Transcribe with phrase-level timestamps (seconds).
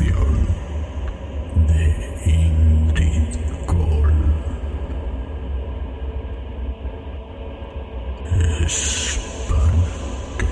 [0.00, 0.46] y locución
[1.66, 4.14] de Ingrid Cole.
[8.64, 10.46] Espanto.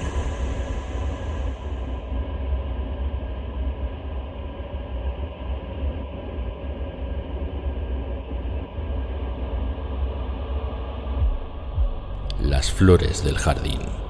[12.41, 14.09] Las flores del jardín.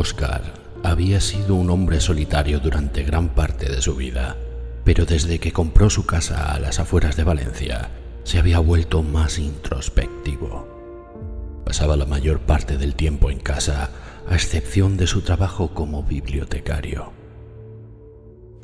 [0.00, 4.34] Oscar había sido un hombre solitario durante gran parte de su vida,
[4.82, 7.90] pero desde que compró su casa a las afueras de Valencia,
[8.24, 10.66] se había vuelto más introspectivo.
[11.66, 13.90] Pasaba la mayor parte del tiempo en casa,
[14.26, 17.12] a excepción de su trabajo como bibliotecario.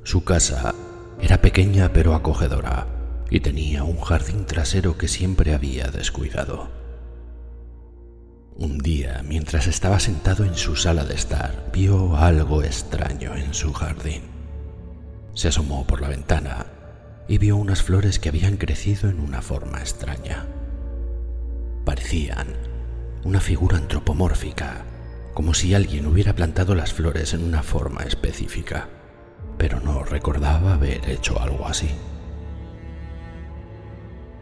[0.05, 0.75] Su casa
[1.21, 2.87] era pequeña pero acogedora
[3.29, 6.76] y tenía un jardín trasero que siempre había descuidado.
[8.59, 13.75] Un día, mientras estaba sentado en su sala de estar, vio algo extraño en su
[13.75, 14.23] jardín.
[15.35, 16.65] Se asomó por la ventana
[17.29, 20.47] y vio unas flores que habían crecido en una forma extraña.
[21.85, 22.47] Parecían
[23.25, 24.87] una figura antropomórfica,
[25.35, 28.89] como si alguien hubiera plantado las flores en una forma específica,
[29.59, 31.91] pero no recordaba haber hecho algo así.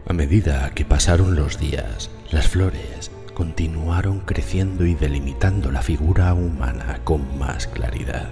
[0.06, 7.00] A medida que pasaron los días, las flores continuaron creciendo y delimitando la figura humana
[7.04, 8.30] con más claridad.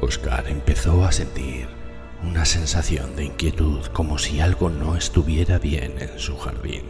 [0.00, 1.68] Oscar empezó a sentir
[2.22, 6.84] una sensación de inquietud como si algo no estuviera bien en su jardín.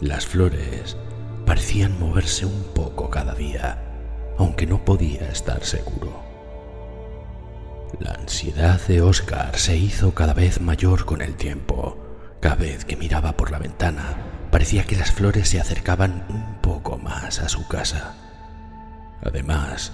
[0.00, 0.96] Las flores
[1.44, 3.82] parecían moverse un poco cada día,
[4.38, 6.22] aunque no podía estar seguro.
[8.00, 11.96] La ansiedad de Oscar se hizo cada vez mayor con el tiempo.
[12.40, 14.16] Cada vez que miraba por la ventana,
[14.56, 18.14] parecía que las flores se acercaban un poco más a su casa.
[19.22, 19.92] Además,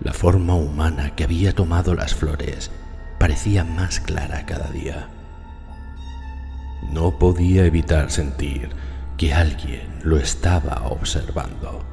[0.00, 2.70] la forma humana que había tomado las flores
[3.18, 5.10] parecía más clara cada día.
[6.90, 8.70] No podía evitar sentir
[9.18, 11.84] que alguien lo estaba observando.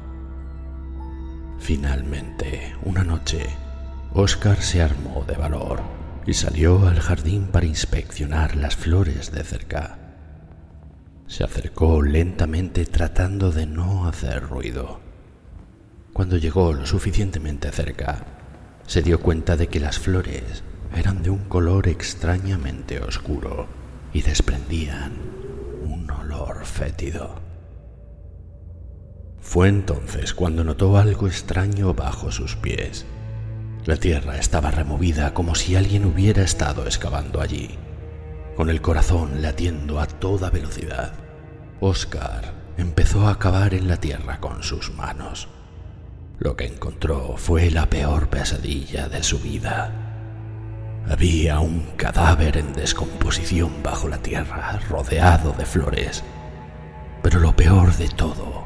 [1.58, 3.44] Finalmente, una noche,
[4.14, 5.82] Oscar se armó de valor
[6.24, 10.05] y salió al jardín para inspeccionar las flores de cerca.
[11.28, 15.00] Se acercó lentamente tratando de no hacer ruido.
[16.12, 18.24] Cuando llegó lo suficientemente cerca,
[18.86, 20.62] se dio cuenta de que las flores
[20.94, 23.66] eran de un color extrañamente oscuro
[24.12, 25.12] y desprendían
[25.84, 27.34] un olor fétido.
[29.40, 33.04] Fue entonces cuando notó algo extraño bajo sus pies.
[33.84, 37.78] La tierra estaba removida como si alguien hubiera estado excavando allí.
[38.56, 41.12] Con el corazón latiendo a toda velocidad,
[41.80, 45.48] Oscar empezó a cavar en la tierra con sus manos.
[46.38, 49.92] Lo que encontró fue la peor pesadilla de su vida.
[51.06, 56.24] Había un cadáver en descomposición bajo la tierra, rodeado de flores.
[57.22, 58.64] Pero lo peor de todo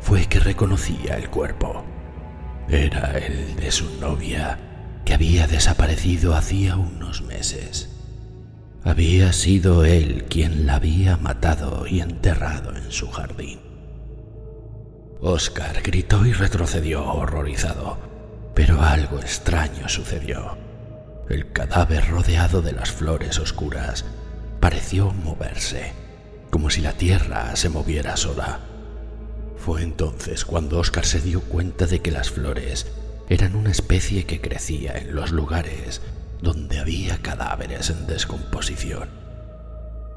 [0.00, 1.82] fue que reconocía el cuerpo.
[2.68, 4.58] Era el de su novia,
[5.06, 7.99] que había desaparecido hacía unos meses.
[8.82, 13.60] Había sido él quien la había matado y enterrado en su jardín.
[15.20, 17.98] Oscar gritó y retrocedió horrorizado,
[18.54, 20.56] pero algo extraño sucedió.
[21.28, 24.06] El cadáver rodeado de las flores oscuras
[24.60, 25.92] pareció moverse,
[26.48, 28.60] como si la tierra se moviera sola.
[29.58, 32.86] Fue entonces cuando Oscar se dio cuenta de que las flores
[33.28, 36.00] eran una especie que crecía en los lugares
[36.42, 39.08] donde había cadáveres en descomposición,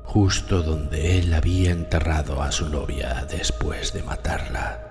[0.03, 4.89] justo donde él había enterrado a su novia después de matarla.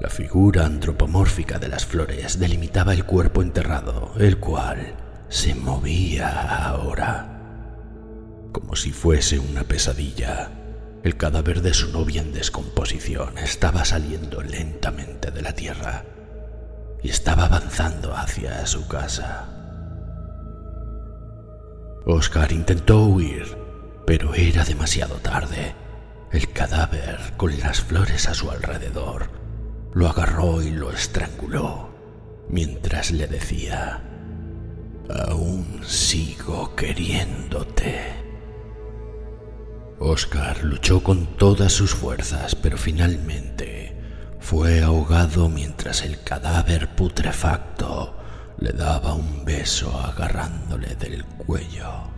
[0.00, 4.94] La figura antropomórfica de las flores delimitaba el cuerpo enterrado, el cual
[5.28, 7.28] se movía ahora,
[8.52, 10.50] como si fuese una pesadilla.
[11.04, 16.04] El cadáver de su novia en descomposición estaba saliendo lentamente de la tierra
[17.02, 19.48] y estaba avanzando hacia su casa.
[22.06, 23.56] Oscar intentó huir,
[24.06, 25.74] pero era demasiado tarde.
[26.30, 29.30] El cadáver, con las flores a su alrededor,
[29.92, 31.90] lo agarró y lo estranguló,
[32.48, 34.02] mientras le decía,
[35.28, 38.00] Aún sigo queriéndote.
[39.98, 43.91] Oscar luchó con todas sus fuerzas, pero finalmente
[44.42, 48.18] fue ahogado mientras el cadáver putrefacto
[48.58, 52.10] le daba un beso agarrándole del cuello.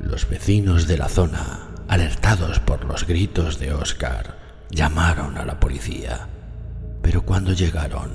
[0.00, 4.36] Los vecinos de la zona, alertados por los gritos de Oscar,
[4.70, 6.26] llamaron a la policía,
[7.02, 8.10] pero cuando llegaron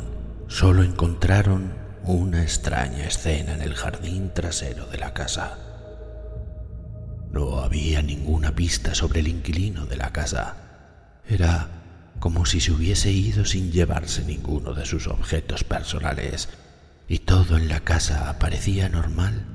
[0.48, 5.58] solo encontraron una extraña escena en el jardín trasero de la casa.
[7.31, 10.62] No había ninguna pista sobre el inquilino de la casa.
[11.28, 11.70] Era
[12.20, 16.50] como si se hubiese ido sin llevarse ninguno de sus objetos personales,
[17.08, 19.46] y todo en la casa parecía normal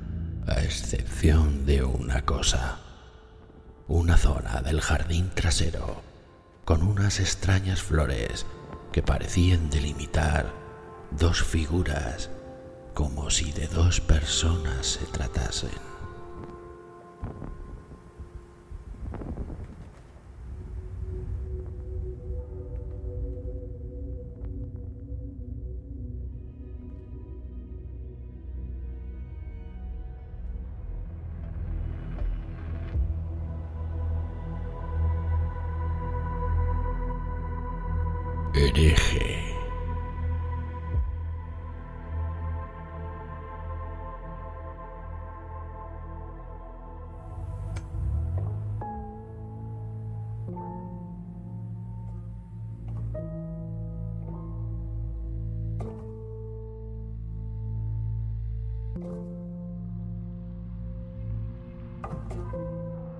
[0.47, 2.79] a excepción de una cosa,
[3.87, 6.03] una zona del jardín trasero
[6.63, 8.45] con unas extrañas flores
[8.91, 10.53] que parecían delimitar
[11.11, 12.29] dos figuras
[12.93, 15.88] como si de dos personas se tratasen.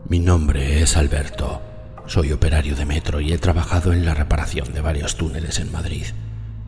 [0.09, 1.61] Mi nombre es Alberto.
[2.07, 6.07] Soy operario de metro y he trabajado en la reparación de varios túneles en Madrid.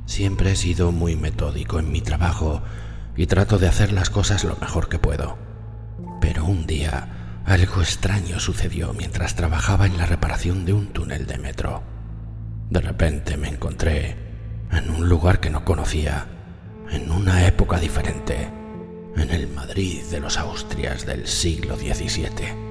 [0.06, 2.62] Siempre he sido muy metódico en mi trabajo
[3.16, 5.40] y trato de hacer las cosas lo mejor que puedo.
[6.22, 11.40] Pero un día algo extraño sucedió mientras trabajaba en la reparación de un túnel de
[11.40, 11.82] metro.
[12.70, 14.18] De repente me encontré
[14.72, 16.28] en un lugar que no conocía,
[16.92, 18.50] en una época diferente,
[19.16, 22.71] en el Madrid de los Austrias del siglo XVII.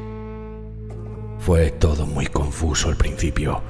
[1.40, 3.62] Fue todo muy confuso al principio,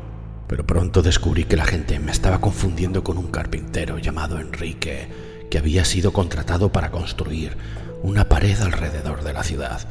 [0.49, 5.09] pero pronto descubrí que la gente me estaba confundiendo con un carpintero llamado Enrique,
[5.49, 7.57] que había sido contratado para construir
[8.03, 9.87] una pared alrededor de la ciudad.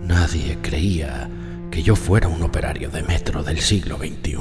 [0.00, 1.28] Nadie creía
[1.72, 4.36] que yo fuera un operario de metro del siglo XXI.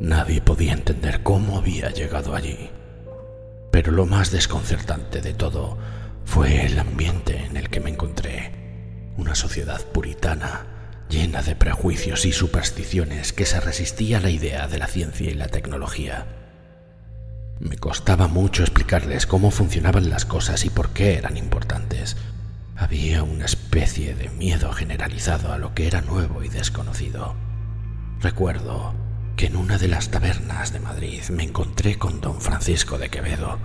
[0.00, 2.70] Nadie podía entender cómo había llegado allí.
[3.70, 5.76] Pero lo más desconcertante de todo
[6.24, 9.12] fue el ambiente en el que me encontré.
[9.18, 10.72] Una sociedad puritana
[11.12, 15.34] llena de prejuicios y supersticiones que se resistía a la idea de la ciencia y
[15.34, 16.26] la tecnología.
[17.60, 22.16] Me costaba mucho explicarles cómo funcionaban las cosas y por qué eran importantes.
[22.76, 27.34] Había una especie de miedo generalizado a lo que era nuevo y desconocido.
[28.20, 28.94] Recuerdo
[29.36, 33.58] que en una de las tabernas de Madrid me encontré con don Francisco de Quevedo.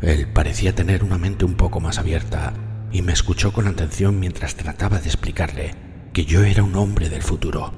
[0.00, 2.54] Él parecía tener una mente un poco más abierta
[2.90, 5.87] y me escuchó con atención mientras trataba de explicarle
[6.18, 7.72] que yo era un hombre del futuro,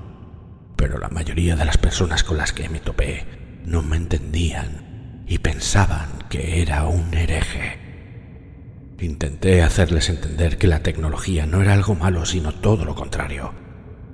[0.74, 3.26] pero la mayoría de las personas con las que me topé
[3.66, 7.78] no me entendían y pensaban que era un hereje.
[8.98, 13.52] Intenté hacerles entender que la tecnología no era algo malo, sino todo lo contrario,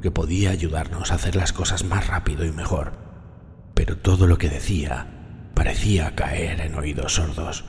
[0.03, 2.95] que podía ayudarnos a hacer las cosas más rápido y mejor,
[3.75, 7.65] pero todo lo que decía parecía caer en oídos sordos.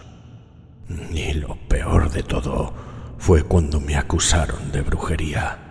[1.14, 2.74] Y lo peor de todo
[3.20, 5.67] fue cuando me acusaron de brujería.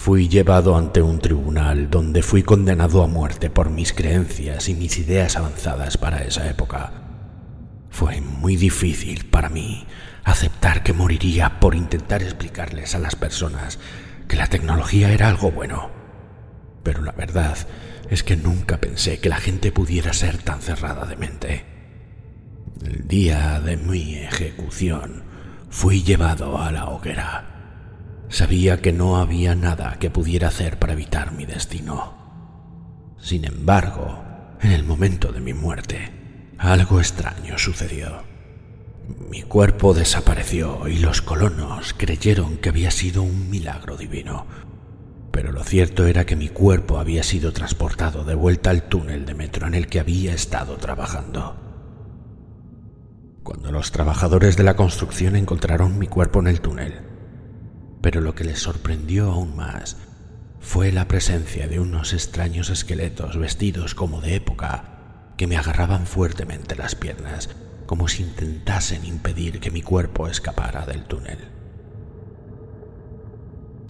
[0.00, 4.96] Fui llevado ante un tribunal donde fui condenado a muerte por mis creencias y mis
[4.96, 6.92] ideas avanzadas para esa época.
[7.90, 9.88] Fue muy difícil para mí
[10.22, 13.80] aceptar que moriría por intentar explicarles a las personas
[14.28, 15.90] que la tecnología era algo bueno.
[16.84, 17.58] Pero la verdad
[18.08, 21.64] es que nunca pensé que la gente pudiera ser tan cerrada de mente.
[22.86, 25.24] El día de mi ejecución
[25.70, 27.57] fui llevado a la hoguera.
[28.28, 32.12] Sabía que no había nada que pudiera hacer para evitar mi destino.
[33.18, 34.22] Sin embargo,
[34.60, 38.22] en el momento de mi muerte, algo extraño sucedió.
[39.30, 44.46] Mi cuerpo desapareció y los colonos creyeron que había sido un milagro divino.
[45.30, 49.34] Pero lo cierto era que mi cuerpo había sido transportado de vuelta al túnel de
[49.34, 51.56] metro en el que había estado trabajando.
[53.42, 57.07] Cuando los trabajadores de la construcción encontraron mi cuerpo en el túnel,
[58.00, 59.96] pero lo que les sorprendió aún más
[60.60, 66.76] fue la presencia de unos extraños esqueletos vestidos como de época que me agarraban fuertemente
[66.76, 67.50] las piernas
[67.86, 71.38] como si intentasen impedir que mi cuerpo escapara del túnel.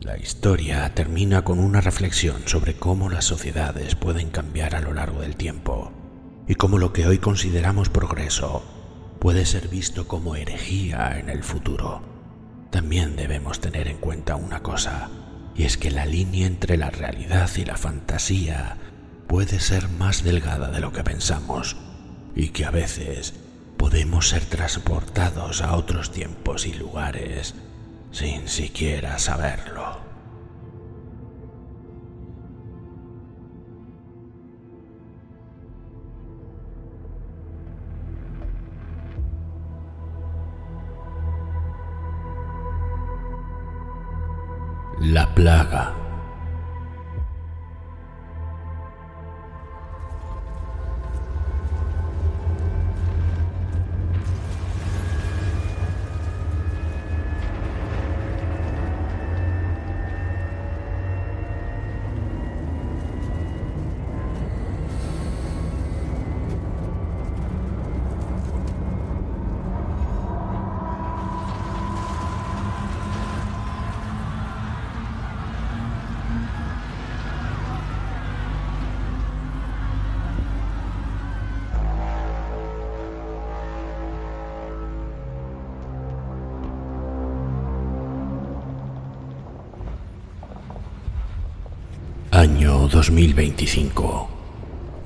[0.01, 5.23] La historia termina con una reflexión sobre cómo las sociedades pueden cambiar a lo largo
[5.23, 5.91] del tiempo
[6.47, 8.63] y cómo lo que hoy consideramos progreso
[9.19, 12.18] puede ser visto como herejía en el futuro.
[12.71, 15.09] También debemos tener en cuenta una cosa,
[15.55, 18.77] y es que la línea entre la realidad y la fantasía
[19.27, 21.77] puede ser más delgada de lo que pensamos,
[22.35, 23.35] y que a veces
[23.77, 27.55] podemos ser transportados a otros tiempos y lugares
[28.11, 30.08] sin siquiera saberlo.
[45.11, 45.98] La plaga.
[92.39, 94.29] Año 2025.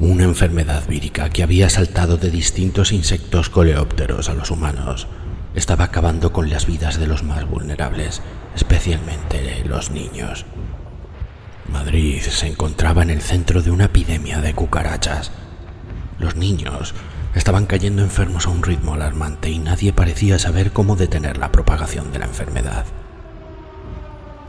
[0.00, 5.06] Una enfermedad vírica que había saltado de distintos insectos coleópteros a los humanos
[5.54, 8.20] estaba acabando con las vidas de los más vulnerables,
[8.54, 10.44] especialmente los niños.
[11.72, 15.32] Madrid se encontraba en el centro de una epidemia de cucarachas.
[16.18, 16.92] Los niños
[17.34, 22.12] estaban cayendo enfermos a un ritmo alarmante y nadie parecía saber cómo detener la propagación
[22.12, 22.84] de la enfermedad.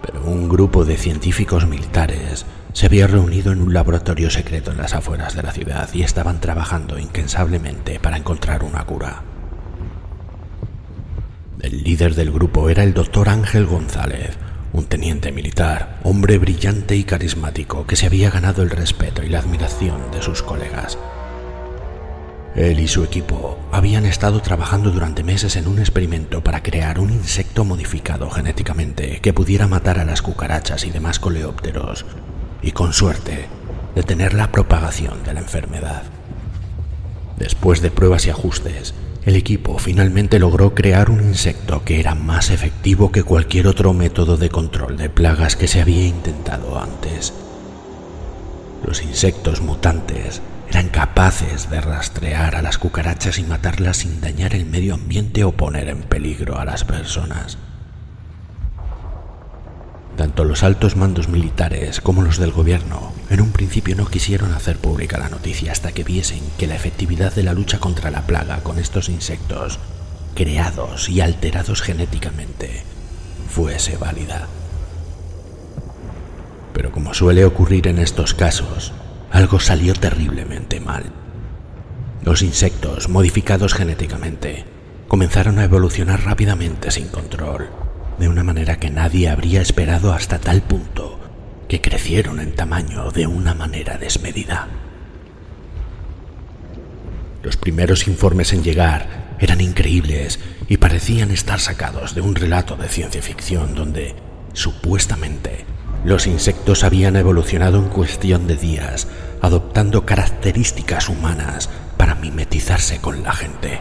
[0.01, 4.93] Pero un grupo de científicos militares se había reunido en un laboratorio secreto en las
[4.93, 9.21] afueras de la ciudad y estaban trabajando incansablemente para encontrar una cura.
[11.61, 14.37] El líder del grupo era el doctor Ángel González,
[14.73, 19.39] un teniente militar, hombre brillante y carismático que se había ganado el respeto y la
[19.39, 20.97] admiración de sus colegas.
[22.55, 27.11] Él y su equipo habían estado trabajando durante meses en un experimento para crear un
[27.11, 32.05] insecto modificado genéticamente que pudiera matar a las cucarachas y demás coleópteros
[32.63, 33.47] y con suerte
[33.93, 36.03] detener la propagación de la enfermedad.
[37.37, 38.93] Después de pruebas y ajustes,
[39.25, 44.37] el equipo finalmente logró crear un insecto que era más efectivo que cualquier otro método
[44.37, 47.33] de control de plagas que se había intentado antes.
[48.85, 54.65] Los insectos mutantes eran capaces de rastrear a las cucarachas y matarlas sin dañar el
[54.65, 57.57] medio ambiente o poner en peligro a las personas.
[60.17, 64.77] Tanto los altos mandos militares como los del gobierno en un principio no quisieron hacer
[64.77, 68.59] pública la noticia hasta que viesen que la efectividad de la lucha contra la plaga
[68.61, 69.79] con estos insectos,
[70.35, 72.83] creados y alterados genéticamente,
[73.49, 74.47] fuese válida.
[76.73, 78.93] Pero como suele ocurrir en estos casos,
[79.31, 81.05] algo salió terriblemente mal.
[82.23, 84.65] Los insectos, modificados genéticamente,
[85.07, 87.69] comenzaron a evolucionar rápidamente sin control
[88.19, 91.19] de una manera que nadie habría esperado hasta tal punto
[91.67, 94.67] que crecieron en tamaño de una manera desmedida.
[97.41, 102.87] Los primeros informes en llegar eran increíbles y parecían estar sacados de un relato de
[102.87, 104.15] ciencia ficción donde,
[104.53, 105.65] supuestamente,
[106.05, 109.07] los insectos habían evolucionado en cuestión de días,
[109.41, 113.79] adoptando características humanas para mimetizarse con la gente.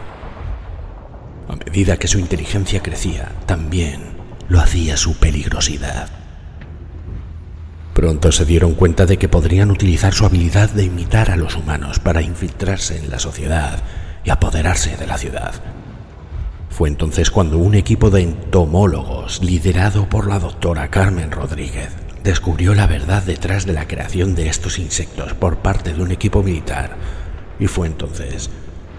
[1.47, 4.12] A medida que su inteligencia crecía, también
[4.53, 6.09] lo hacía su peligrosidad.
[7.95, 11.97] Pronto se dieron cuenta de que podrían utilizar su habilidad de imitar a los humanos
[11.97, 13.81] para infiltrarse en la sociedad
[14.23, 15.55] y apoderarse de la ciudad.
[16.69, 21.89] Fue entonces cuando un equipo de entomólogos, liderado por la doctora Carmen Rodríguez,
[22.23, 26.43] descubrió la verdad detrás de la creación de estos insectos por parte de un equipo
[26.43, 26.95] militar.
[27.59, 28.51] Y fue entonces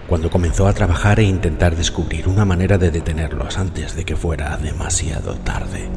[0.07, 4.55] cuando comenzó a trabajar e intentar descubrir una manera de detenerlos antes de que fuera
[4.57, 5.89] demasiado tarde.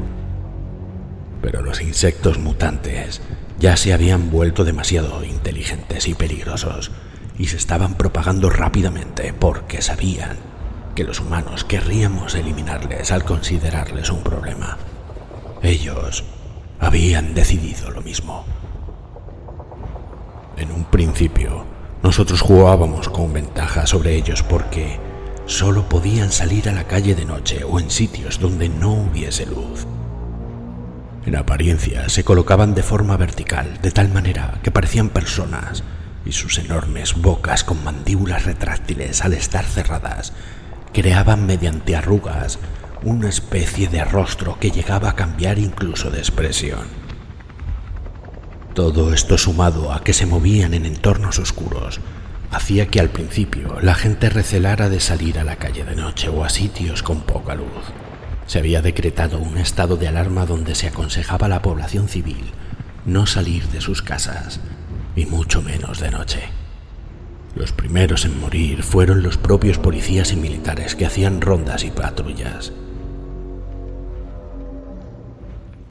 [1.43, 3.21] Pero los insectos mutantes
[3.59, 6.91] ya se habían vuelto demasiado inteligentes y peligrosos
[7.39, 10.37] y se estaban propagando rápidamente porque sabían
[10.95, 14.79] que los humanos querríamos eliminarles al considerarles un problema.
[15.63, 16.25] Ellos
[16.81, 18.45] habían decidido lo mismo.
[20.57, 21.65] En un principio,
[22.03, 24.99] nosotros jugábamos con ventaja sobre ellos porque
[25.47, 29.87] solo podían salir a la calle de noche o en sitios donde no hubiese luz.
[31.27, 35.83] En apariencia se colocaban de forma vertical, de tal manera que parecían personas,
[36.25, 40.33] y sus enormes bocas con mandíbulas retráctiles al estar cerradas
[40.93, 42.59] creaban mediante arrugas
[43.03, 47.08] una especie de rostro que llegaba a cambiar incluso de expresión.
[48.79, 51.99] Todo esto sumado a que se movían en entornos oscuros,
[52.53, 56.45] hacía que al principio la gente recelara de salir a la calle de noche o
[56.45, 57.67] a sitios con poca luz.
[58.47, 62.53] Se había decretado un estado de alarma donde se aconsejaba a la población civil
[63.05, 64.61] no salir de sus casas,
[65.17, 66.43] y mucho menos de noche.
[67.57, 72.73] Los primeros en morir fueron los propios policías y militares que hacían rondas y patrullas.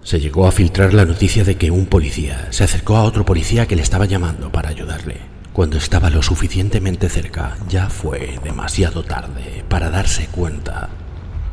[0.07, 3.65] Se llegó a filtrar la noticia de que un policía se acercó a otro policía
[3.65, 5.17] que le estaba llamando para ayudarle.
[5.51, 10.87] Cuando estaba lo suficientemente cerca, ya fue demasiado tarde para darse cuenta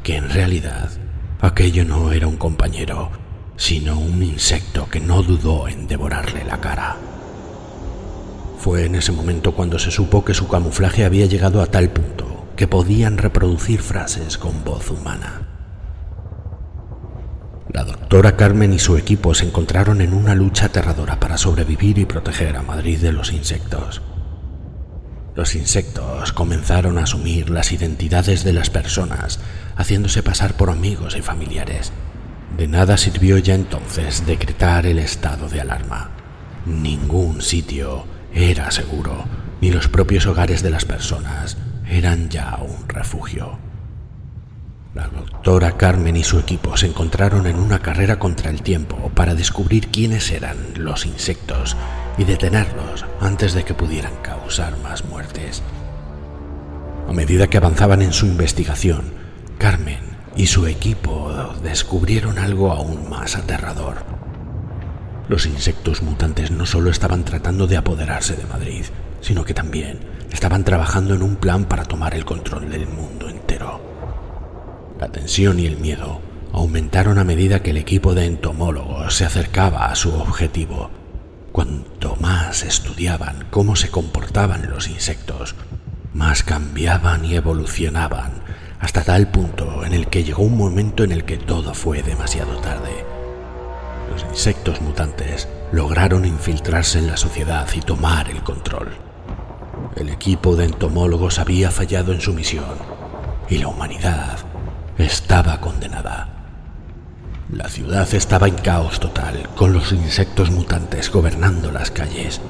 [0.04, 0.88] que en realidad
[1.40, 3.11] aquello no era un compañero,
[3.56, 6.94] sino un insecto que no dudó en devorarle la cara.
[8.61, 12.46] Fue en ese momento cuando se supo que su camuflaje había llegado a tal punto
[12.54, 15.43] que podían reproducir frases con voz humana.
[17.74, 22.04] La doctora Carmen y su equipo se encontraron en una lucha aterradora para sobrevivir y
[22.04, 24.00] proteger a Madrid de los insectos.
[25.34, 29.40] Los insectos comenzaron a asumir las identidades de las personas,
[29.74, 31.92] haciéndose pasar por amigos y familiares.
[32.56, 36.10] De nada sirvió ya entonces decretar el estado de alarma.
[36.66, 39.24] Ningún sitio era seguro,
[39.60, 41.56] ni los propios hogares de las personas
[41.90, 43.58] eran ya un refugio.
[44.94, 49.35] La doctora Carmen y su equipo se encontraron en una carrera contra el tiempo para
[49.35, 51.76] descubrir quiénes eran los insectos
[52.16, 55.64] y detenerlos antes de que pudieran causar más muertes.
[57.09, 59.14] A medida que avanzaban en su investigación,
[59.59, 59.98] Carmen
[60.37, 64.04] y su equipo descubrieron algo aún más aterrador.
[65.28, 68.85] Los insectos mutantes no solo estaban tratando de apoderarse de Madrid,
[69.20, 69.98] sino que también
[70.30, 73.93] estaban trabajando en un plan para tomar el control del mundo entero.
[74.98, 76.20] La tensión y el miedo
[76.52, 80.90] aumentaron a medida que el equipo de entomólogos se acercaba a su objetivo.
[81.52, 85.54] Cuanto más estudiaban cómo se comportaban los insectos,
[86.12, 88.42] más cambiaban y evolucionaban,
[88.80, 92.57] hasta tal punto en el que llegó un momento en el que todo fue demasiado
[92.59, 93.14] tarde
[94.14, 98.92] los insectos mutantes lograron infiltrarse en la sociedad y tomar el control.
[99.96, 102.78] El equipo de entomólogos había fallado en su misión
[103.48, 104.38] y la humanidad
[104.98, 106.28] estaba condenada.
[107.50, 112.40] La ciudad estaba en caos total, con los insectos mutantes gobernando las calles.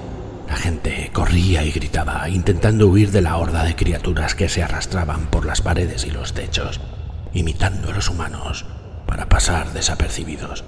[0.49, 5.27] La gente corría y gritaba, intentando huir de la horda de criaturas que se arrastraban
[5.27, 6.81] por las paredes y los techos,
[7.33, 8.67] imitando a los humanos
[9.07, 10.65] para pasar desapercibidos.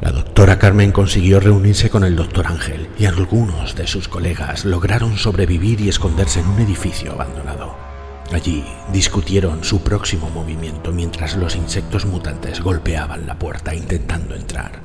[0.00, 5.16] La doctora Carmen consiguió reunirse con el doctor Ángel y algunos de sus colegas lograron
[5.16, 7.87] sobrevivir y esconderse en un edificio abandonado.
[8.32, 8.62] Allí
[8.92, 14.82] discutieron su próximo movimiento mientras los insectos mutantes golpeaban la puerta intentando entrar.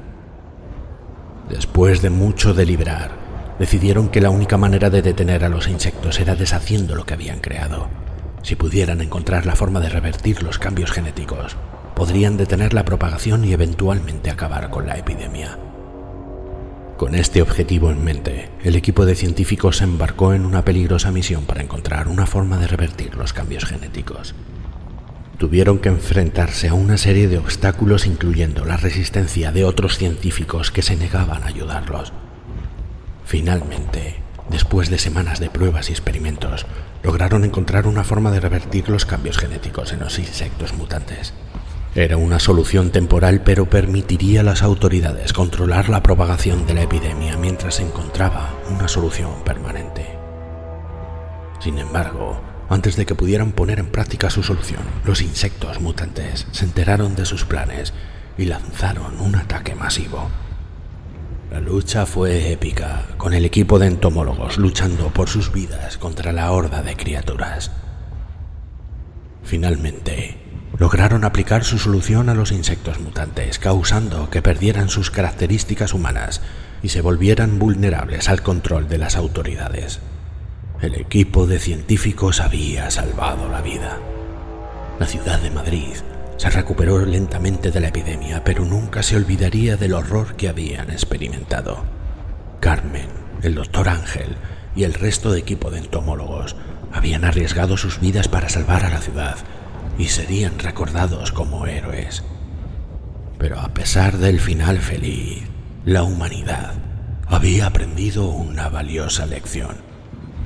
[1.49, 3.11] Después de mucho deliberar,
[3.59, 7.39] decidieron que la única manera de detener a los insectos era deshaciendo lo que habían
[7.39, 7.89] creado.
[8.43, 11.57] Si pudieran encontrar la forma de revertir los cambios genéticos,
[11.95, 15.57] podrían detener la propagación y eventualmente acabar con la epidemia.
[17.03, 21.43] Con este objetivo en mente, el equipo de científicos se embarcó en una peligrosa misión
[21.43, 24.33] para encontrar una forma de revertir los cambios genéticos.
[25.37, 30.81] Tuvieron que enfrentarse a una serie de obstáculos incluyendo la resistencia de otros científicos que
[30.81, 32.13] se negaban a ayudarlos.
[33.25, 36.65] Finalmente, después de semanas de pruebas y experimentos,
[37.03, 41.33] lograron encontrar una forma de revertir los cambios genéticos en los insectos mutantes.
[41.95, 47.37] Era una solución temporal, pero permitiría a las autoridades controlar la propagación de la epidemia
[47.37, 50.17] mientras se encontraba una solución permanente.
[51.59, 56.65] Sin embargo, antes de que pudieran poner en práctica su solución, los insectos mutantes se
[56.65, 57.93] enteraron de sus planes
[58.39, 60.31] y lanzaron un ataque masivo.
[61.51, 66.51] La lucha fue épica, con el equipo de entomólogos luchando por sus vidas contra la
[66.51, 67.71] horda de criaturas.
[69.43, 70.42] Finalmente,
[70.77, 76.41] lograron aplicar su solución a los insectos mutantes, causando que perdieran sus características humanas
[76.81, 79.99] y se volvieran vulnerables al control de las autoridades.
[80.81, 83.99] El equipo de científicos había salvado la vida.
[84.99, 85.95] La ciudad de Madrid
[86.37, 91.85] se recuperó lentamente de la epidemia, pero nunca se olvidaría del horror que habían experimentado.
[92.59, 93.07] Carmen,
[93.43, 94.35] el doctor Ángel
[94.75, 96.55] y el resto de equipo de entomólogos
[96.91, 99.37] habían arriesgado sus vidas para salvar a la ciudad
[99.97, 102.23] y serían recordados como héroes.
[103.37, 105.43] Pero a pesar del final feliz,
[105.85, 106.73] la humanidad
[107.27, 109.77] había aprendido una valiosa lección.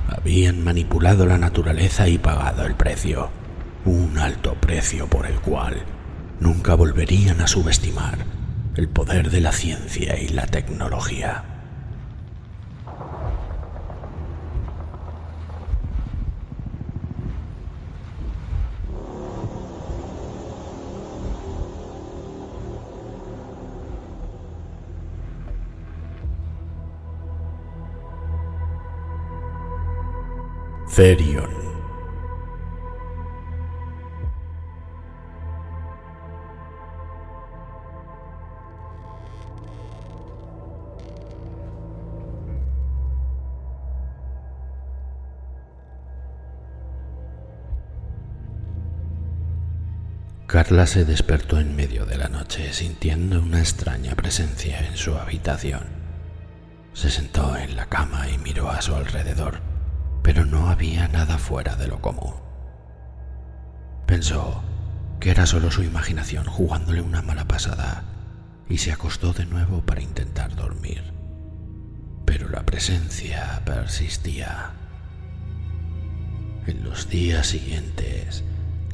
[0.08, 3.30] Habían manipulado la naturaleza y pagado el precio,
[3.84, 5.82] un alto precio por el cual
[6.40, 8.18] nunca volverían a subestimar
[8.76, 11.57] el poder de la ciencia y la tecnología.
[50.48, 55.84] Carla se despertó en medio de la noche sintiendo una extraña presencia en su habitación.
[56.92, 59.67] Se sentó en la cama y miró a su alrededor
[60.38, 62.34] pero no había nada fuera de lo común.
[64.06, 64.62] Pensó
[65.18, 68.04] que era solo su imaginación jugándole una mala pasada
[68.68, 71.12] y se acostó de nuevo para intentar dormir.
[72.24, 74.70] Pero la presencia persistía.
[76.68, 78.44] En los días siguientes,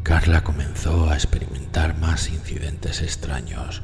[0.02, 3.83] Carla comenzó a experimentar más incidentes extraños.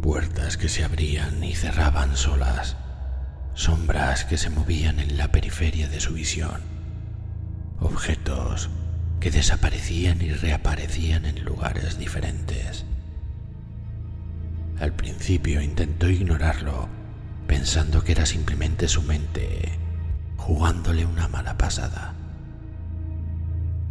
[0.00, 2.76] Puertas que se abrían y cerraban solas
[3.56, 6.60] sombras que se movían en la periferia de su visión,
[7.80, 8.68] objetos
[9.18, 12.84] que desaparecían y reaparecían en lugares diferentes.
[14.78, 16.88] Al principio intentó ignorarlo,
[17.46, 19.78] pensando que era simplemente su mente
[20.36, 22.12] jugándole una mala pasada.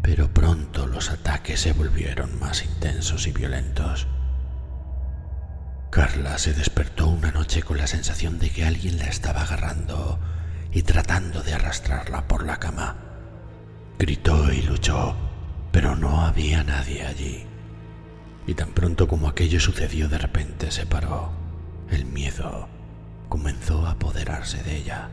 [0.03, 4.05] Pero pronto los ataques se volvieron más intensos y violentos.
[5.95, 10.19] Carla se despertó una noche con la sensación de que alguien la estaba agarrando
[10.73, 12.97] y tratando de arrastrarla por la cama.
[13.97, 15.15] Gritó y luchó,
[15.71, 17.45] pero no había nadie allí.
[18.45, 21.31] Y tan pronto como aquello sucedió de repente se paró.
[21.89, 22.67] El miedo
[23.29, 25.07] comenzó a apoderarse de ella.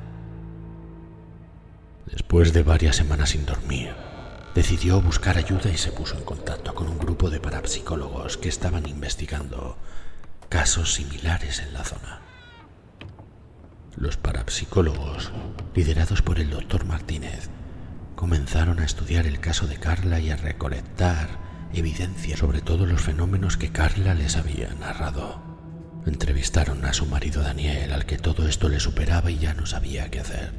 [2.06, 3.94] Después de varias semanas sin dormir,
[4.56, 8.88] decidió buscar ayuda y se puso en contacto con un grupo de parapsicólogos que estaban
[8.88, 9.76] investigando
[10.52, 12.20] casos similares en la zona.
[13.96, 15.32] Los parapsicólogos,
[15.74, 17.48] liderados por el doctor Martínez,
[18.16, 23.56] comenzaron a estudiar el caso de Carla y a recolectar evidencia sobre todos los fenómenos
[23.56, 25.40] que Carla les había narrado.
[26.04, 30.10] Entrevistaron a su marido Daniel, al que todo esto le superaba y ya no sabía
[30.10, 30.52] qué hacer.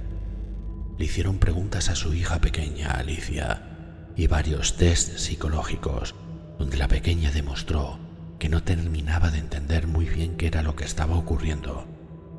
[0.97, 6.15] Le hicieron preguntas a su hija pequeña, Alicia, y varios tests psicológicos,
[6.57, 8.02] donde la pequeña demostró
[8.39, 11.87] que no terminaba de entender muy bien qué era lo que estaba ocurriendo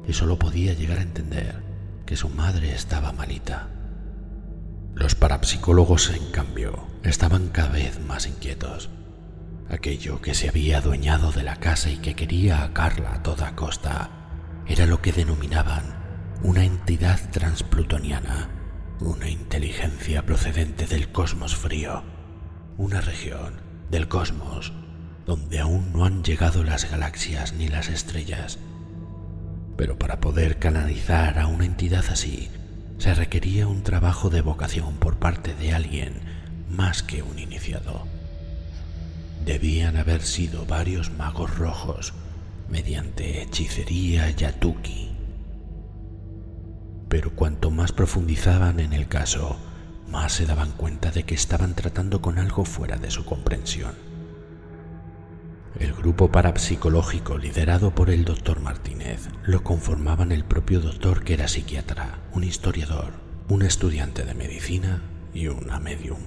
[0.06, 1.62] y solo podía llegar a entender
[2.06, 3.68] que su madre estaba malita.
[4.94, 8.90] Los parapsicólogos, en cambio, estaban cada vez más inquietos.
[9.68, 13.56] Aquello que se había adueñado de la casa y que quería a Carla a toda
[13.56, 14.10] costa
[14.66, 15.82] era lo que denominaban
[16.42, 18.50] una entidad transplutoniana,
[19.00, 22.04] una inteligencia procedente del cosmos frío,
[22.76, 24.72] una región del cosmos
[25.26, 28.58] donde aún no han llegado las galaxias ni las estrellas.
[29.76, 32.50] Pero para poder canalizar a una entidad así,
[32.98, 36.20] se requería un trabajo de vocación por parte de alguien
[36.70, 38.06] más que un iniciado.
[39.44, 42.14] Debían haber sido varios magos rojos
[42.68, 45.10] mediante hechicería yatuki.
[47.08, 49.56] Pero cuanto más profundizaban en el caso,
[50.08, 54.03] más se daban cuenta de que estaban tratando con algo fuera de su comprensión.
[55.78, 61.48] El grupo parapsicológico liderado por el doctor Martínez lo conformaban el propio doctor que era
[61.48, 63.14] psiquiatra, un historiador,
[63.48, 65.02] un estudiante de medicina
[65.34, 66.20] y una medium.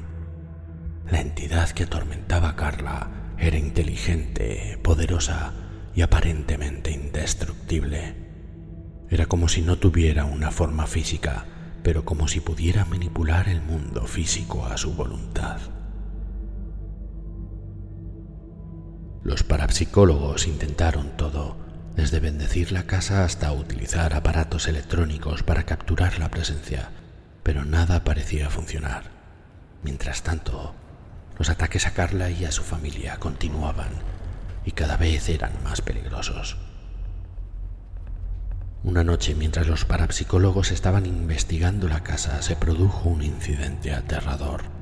[1.10, 5.54] La entidad que atormentaba a Carla era inteligente, poderosa
[5.96, 8.16] y aparentemente indestructible.
[9.10, 11.46] Era como si no tuviera una forma física,
[11.84, 15.77] pero como si pudiera manipular el mundo físico a su voluntad.
[19.24, 21.58] Los parapsicólogos intentaron todo,
[21.96, 26.92] desde bendecir la casa hasta utilizar aparatos electrónicos para capturar la presencia,
[27.44, 29.06] pero nada parecía funcionar.
[29.84, 30.76] Mientras tanto,
[31.38, 33.90] los ataques a Carla y a su familia continuaban
[34.66, 36.58] y cada vez eran más peligrosos.
[38.84, 44.77] Una noche, mientras los parapsicólogos estaban investigando la casa, se produjo un incidente aterrador.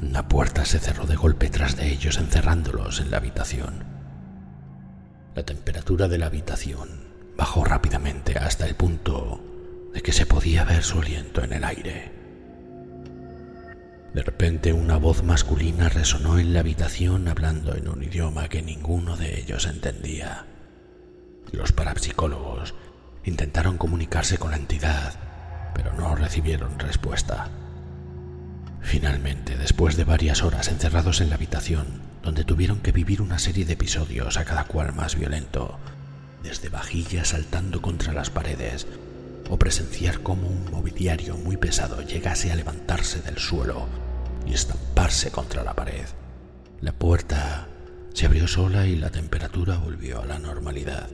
[0.00, 3.84] Una puerta se cerró de golpe tras de ellos, encerrándolos en la habitación.
[5.34, 6.88] La temperatura de la habitación
[7.36, 9.40] bajó rápidamente hasta el punto
[9.92, 12.12] de que se podía ver su aliento en el aire.
[14.14, 19.16] De repente una voz masculina resonó en la habitación hablando en un idioma que ninguno
[19.16, 20.46] de ellos entendía.
[21.52, 22.74] Los parapsicólogos
[23.28, 25.12] Intentaron comunicarse con la entidad,
[25.74, 27.50] pero no recibieron respuesta.
[28.80, 31.86] Finalmente, después de varias horas encerrados en la habitación,
[32.22, 35.78] donde tuvieron que vivir una serie de episodios a cada cual más violento,
[36.42, 38.86] desde vajillas saltando contra las paredes,
[39.50, 43.86] o presenciar cómo un mobiliario muy pesado llegase a levantarse del suelo
[44.46, 46.04] y estamparse contra la pared.
[46.80, 47.66] La puerta
[48.14, 51.08] se abrió sola y la temperatura volvió a la normalidad.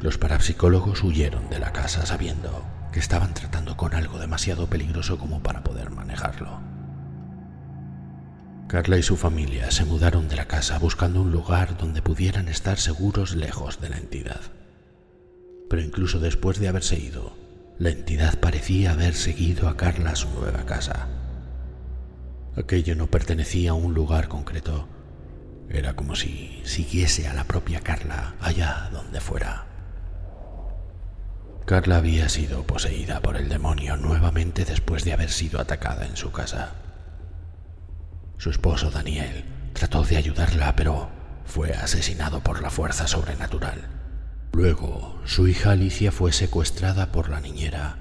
[0.00, 5.42] Los parapsicólogos huyeron de la casa sabiendo que estaban tratando con algo demasiado peligroso como
[5.42, 6.60] para poder manejarlo.
[8.68, 12.78] Carla y su familia se mudaron de la casa buscando un lugar donde pudieran estar
[12.78, 14.40] seguros lejos de la entidad.
[15.68, 17.36] Pero incluso después de haberse ido,
[17.78, 21.08] la entidad parecía haber seguido a Carla a su nueva casa.
[22.56, 24.88] Aquello no pertenecía a un lugar concreto.
[25.68, 29.71] Era como si siguiese a la propia Carla allá donde fuera.
[31.64, 36.32] Carla había sido poseída por el demonio nuevamente después de haber sido atacada en su
[36.32, 36.72] casa.
[38.36, 41.10] Su esposo Daniel trató de ayudarla, pero
[41.44, 43.88] fue asesinado por la fuerza sobrenatural.
[44.52, 47.96] Luego, su hija Alicia fue secuestrada por la niñera,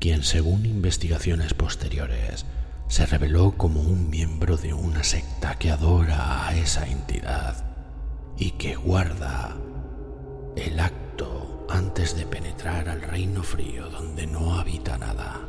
[0.00, 2.46] quien, según investigaciones posteriores,
[2.88, 7.64] se reveló como un miembro de una secta que adora a esa entidad
[8.36, 9.56] y que guarda
[10.56, 15.40] el acto antes de penetrar al reino frío donde no habita nada.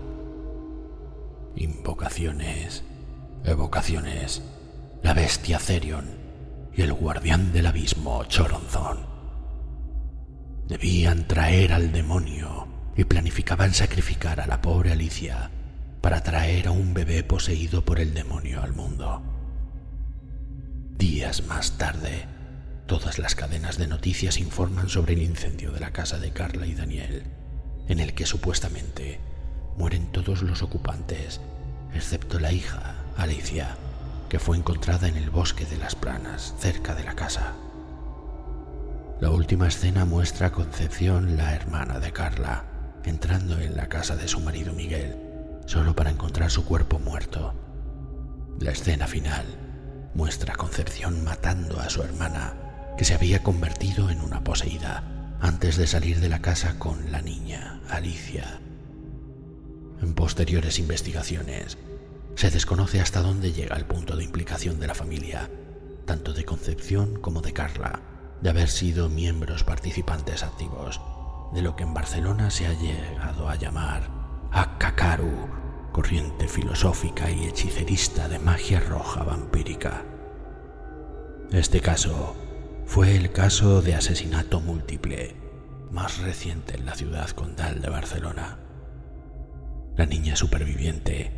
[1.56, 2.84] Invocaciones,
[3.44, 4.42] evocaciones,
[5.02, 6.06] la bestia Cerion
[6.76, 9.06] y el guardián del abismo Choronzón.
[10.68, 15.52] Debían traer al demonio y planificaban sacrificar a la pobre Alicia
[16.02, 19.22] para traer a un bebé poseído por el demonio al mundo.
[20.98, 22.26] Días más tarde,
[22.88, 26.76] Todas las cadenas de noticias informan sobre el incendio de la casa de Carla y
[26.76, 27.24] Daniel,
[27.88, 29.22] en el que supuestamente
[29.78, 31.40] mueren todos los ocupantes,
[31.94, 33.78] excepto la hija, Alicia,
[34.28, 37.54] que fue encontrada en el bosque de las planas, cerca de la casa.
[39.22, 42.66] La última escena muestra a Concepción, la hermana de Carla,
[43.06, 45.16] entrando en la casa de su marido Miguel,
[45.66, 47.54] solo para encontrar su cuerpo muerto.
[48.60, 49.46] La escena final
[50.14, 52.63] muestra a Concepción matando a su hermana
[52.98, 57.22] que se había convertido en una poseída antes de salir de la casa con la
[57.22, 58.60] niña, Alicia.
[60.02, 61.78] En posteriores investigaciones,
[62.36, 65.50] se desconoce hasta dónde llega el punto de implicación de la familia,
[66.06, 68.00] tanto de Concepción como de Carla,
[68.42, 71.00] de haber sido miembros participantes activos
[71.54, 74.10] de lo que en Barcelona se ha llegado a llamar
[74.52, 75.50] Akakaru,
[75.92, 80.04] corriente filosófica y hechicerista de magia roja vampírica.
[81.52, 82.36] Este caso
[82.86, 85.36] fue el caso de asesinato múltiple
[85.92, 88.58] más reciente en la ciudad condal de Barcelona.
[89.96, 91.32] La niña superviviente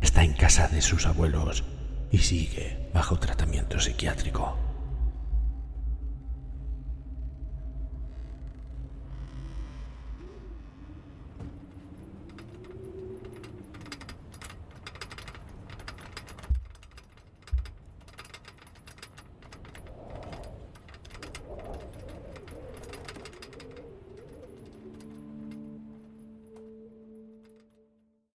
[0.00, 1.64] está en casa de sus abuelos
[2.10, 4.67] y sigue bajo tratamiento psiquiátrico.